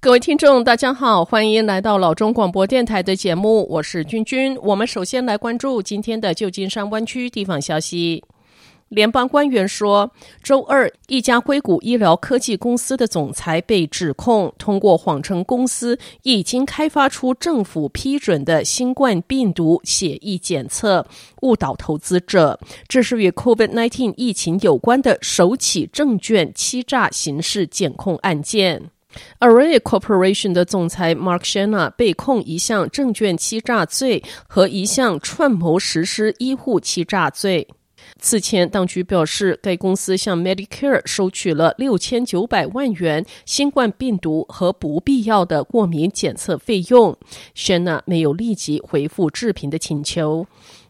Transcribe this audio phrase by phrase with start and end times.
[0.00, 4.56] 各位听众，大家好，欢迎来到老中广播电台的节目，我是君君。
[4.62, 8.22] 我们首先来关注今天的旧金山湾区地方消息。
[8.90, 10.08] 联邦官员说，
[10.40, 21.04] 周二，一家硅谷医疗科技公司的总裁被指控通过谎称公司已经开发出政府批准的新冠病毒血液检测，
[21.42, 22.60] 误导投资者。
[22.86, 28.90] 这是与 COVID-19 疫情有关的首起证券欺诈刑事检控案件。
[29.40, 37.68] Array Corporation 的总裁 Mark Shana 被控一项证券欺诈罪和一项串谋实施医护欺诈罪。
[38.20, 47.16] 此前，当局表示，该公司向 Medicare 收取了六千九百万元新冠病毒和不必要的过敏检测费用。
[47.54, 50.46] Shana 没有立即回复置评的请求。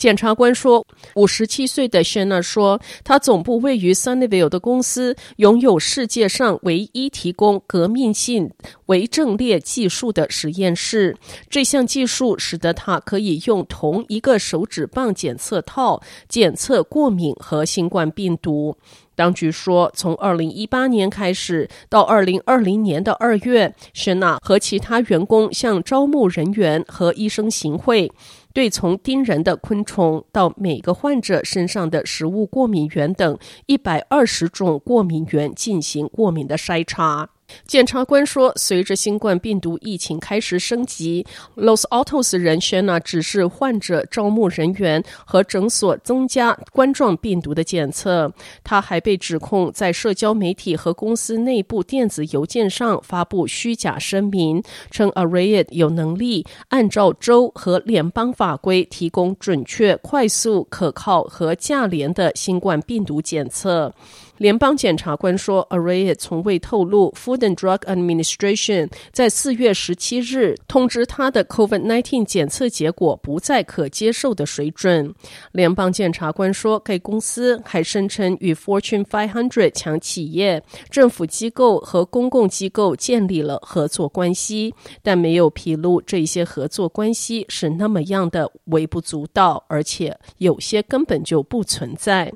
[0.00, 8.50] 检察官说，五十七岁的谢娜说，他总部位于 Sunnyvale 的公司拥有世界上唯一提供革命性
[8.86, 11.18] 微阵列技术的实验室。
[11.50, 18.78] 这项技术使得他可以用同一个手指棒检测套检测过敏和新冠病毒。
[19.20, 28.10] 当局说，从二零一八年开始到二零二零年的二月谢娜和其他员工向招募人员和医生行贿。
[28.54, 37.28] 对从叮人的昆虫到每个患者身上的食物过敏原等一百二十种过敏原进行过敏的筛查。
[37.66, 41.24] 检察官说，随着新冠病毒疫情开始升级
[41.56, 48.32] ，Los Altos 人 Shanna 指示患者招募人员和诊所增加冠状病毒的检测。
[48.64, 63.92] 他还被指控在社交媒体和公司内部电子邮件上发布虚假声明，称 Arrayed 有能力按照州和联邦法规提供准确、快速、可靠和价廉的新冠病毒检测。
[64.40, 75.14] 联邦检察官说，Array 从未透露 Food and Drug Administration 在四月十七日通知他的 COVID-19 检测结果不在可接受的水准。
[75.52, 92.32] 联邦检察官说，该公司还声称与 Fortune 500强企业、政府机构和公共机构建立了合作关系，但没有披露这些合作关系是那么样的微不足道，而且有些根本就不存在。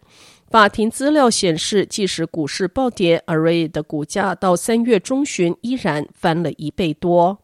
[0.50, 7.43] 法庭资料显示，即使股市暴跌，Array 的股价到三月中旬依然翻了一倍多。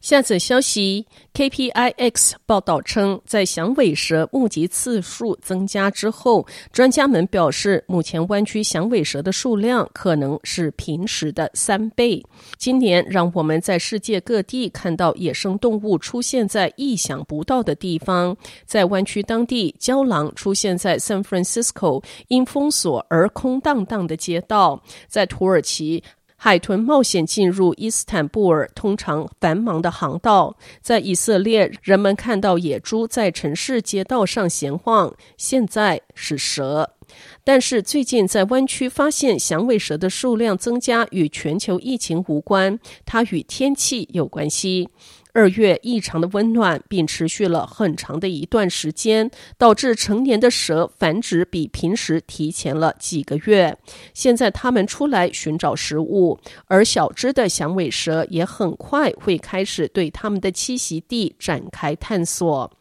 [0.00, 12.22] 下则消息，KPIX 报道称，在响尾蛇目击次数增加之后，专家们表示，目前湾区响尾蛇的数量可能是平时的三倍。
[12.56, 18.36] 今年让我们在世界各地看到野生动物出现在意想不到的地方。
[18.64, 26.04] 在湾区当地，郊狼出现在 San Francisco 因封锁而空荡荡的街道，在土耳其。
[26.38, 35.14] 海豚冒险进入伊斯坦布尔通常繁忙的航道，在以色列，人们看到野猪在城市街道上闲晃。
[35.38, 36.94] 现在是蛇，
[37.42, 44.90] 但是最近在湾区发现响尾蛇的数量增加与全球疫情无关，它与天气有关系。
[45.36, 53.76] 二月异常的温暖，并持续了很长的一段时间，导致成年的蛇繁殖比平时提前了几个月。
[54.14, 56.38] 现在它们出来寻找食物，
[56.68, 62.72] 而小只的响尾蛇也很快会开始对它们的栖息地展开探索。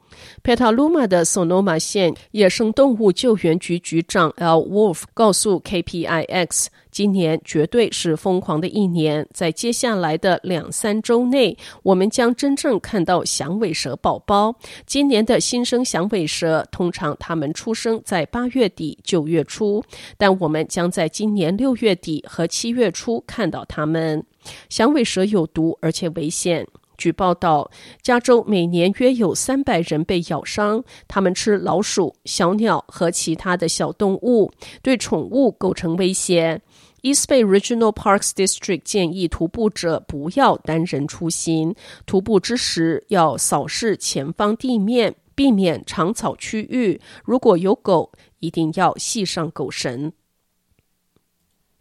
[0.43, 4.59] Petaluma 的 Sonoma 县野生动物救援局局长 L.
[4.59, 14.55] Wolf 告诉 KPIX，今年绝对是疯狂的一年，在接下来的两三周内，我们将真正看到响尾蛇宝宝。
[14.85, 19.83] 今年的新生响尾蛇通常它们出生在八月底九月初，
[20.17, 24.23] 但我们将在今年六月底和七月初看到它们。
[24.69, 26.67] 响尾蛇有毒，而且危险。
[26.97, 27.69] 据报道，
[28.01, 30.83] 加州每年约有三百人被咬伤。
[31.07, 34.51] 他们吃老鼠、小鸟和其他的小动物，
[34.81, 36.61] 对宠物构成威胁。
[37.01, 41.75] East Bay Regional Parks District 建议徒步者不要单人出行，
[42.07, 46.99] 徒步之时要扫视前方地面，避免长草区域。
[47.23, 50.11] 如果有狗，一定要系上狗绳。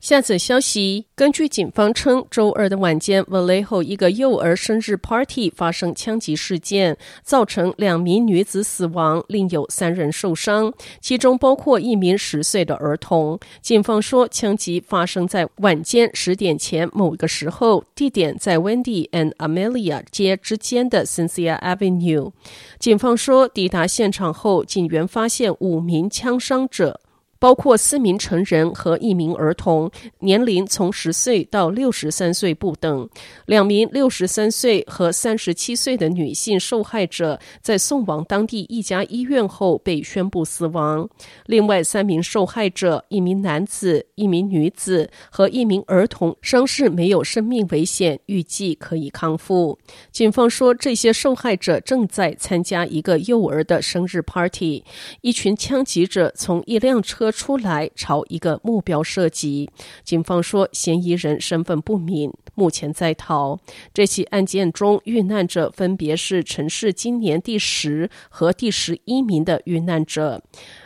[0.05, 13.41] 下则消息，根据警方称，周二的晚间，Vallejo 一个幼儿生日 party 发生枪击事件，造成两名女子死亡，另有三人受伤，其中包括一名十岁的儿童。
[13.63, 22.31] 警方说，枪击发生在晚间十点前某个时候，地点在 Wendy and Amelia 街之间的 Cynthia Avenue。
[22.79, 27.01] 警方说，抵达现场后，警员发现五名枪伤者。
[27.45, 33.07] 包括四名成人和一名儿童，年龄从十岁到六十三岁不等。
[33.45, 41.07] 两名六十三岁和三十七岁的女性受害者在送往当地一家医院后被宣布死亡。
[41.45, 49.79] 另外三名受害者，一名男子、一名女子和一名儿童，伤势没有生命危险，预计可以康复。
[50.11, 54.83] 警方说，这些受害者正在参加一个幼儿的生日 party。
[55.21, 59.69] 一群枪击者从一辆车出来朝一个目标射击，
[60.05, 63.59] 警方说嫌疑人身份不明，目前在逃。
[63.93, 70.43] 这起案件中遇难者分别是城市今年第十和第十一名的遇难者。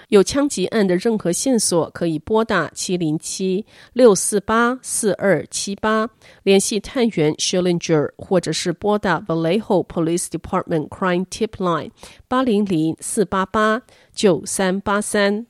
[0.08, 6.08] 有枪击案的任何线索可以拨打七零七六四八四二七八
[6.44, 11.90] 联系探员 Schillinger，或者是拨打 Vallejo Police Department Crime Tip Line
[12.26, 13.82] 八零零四八八
[14.14, 15.46] 九三八三。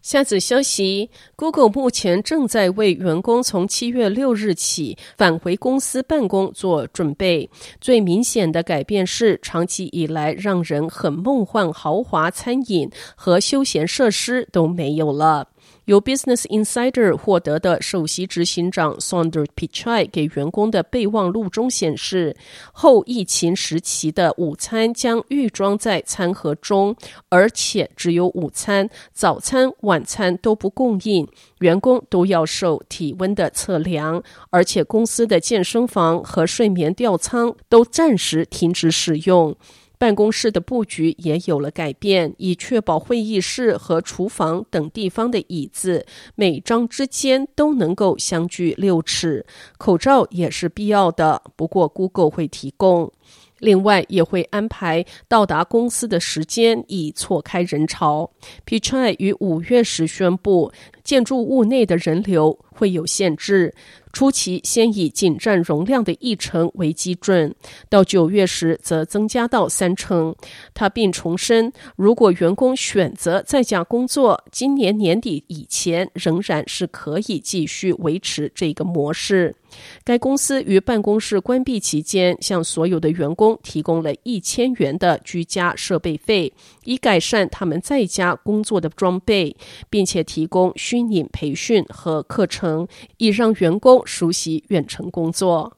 [0.00, 7.50] 下则消息，Google 目前正在为员工从七月六日起返回公司办公做准备。
[7.80, 15.48] 最明显的改变是，长期以来让人很梦幻豪华餐饮和休闲设施都没有了。
[15.86, 22.36] 由 Business Insider 获得的首席执行长 Sundar Pichai 给员工的备忘录中显示，
[22.72, 26.94] 后疫情时期的午餐将预装在餐盒中，
[27.30, 31.26] 而且只有午餐、早餐、晚餐都不供应。
[31.60, 39.56] 员工都要受体温的测量，而且公司的健身房和睡眠吊舱都暂时停止使用。
[39.98, 46.06] 办公室的布局也有了改变，以确保会议室和厨房等地方的椅子
[46.36, 49.44] 每张之间都能够相距六尺。
[49.76, 53.12] 口罩也是必要的，不过 Google 会提供。
[53.58, 58.30] 另外，也会安排到达公司的时间，以错开人潮。
[58.64, 60.70] Pichai 于五月时宣布，
[61.08, 63.74] 建筑物内的人流会有限制。
[64.10, 67.54] 初期先以仅占容量的一成为基准，
[67.88, 70.34] 到九月时则增加到三成。
[70.74, 79.54] 他并重申，如果员工选择在家工作，今年年底以前仍然是可以继续维持这个模式。
[80.02, 86.50] 该公司于办公室关闭期间，向所有的员工提供了一千元的居家设备费，
[86.84, 89.54] 以改善他们在家工作的装备，
[89.90, 92.86] 并且提供虚拟培训和课程，
[93.16, 95.77] 以让员工熟悉远程工作。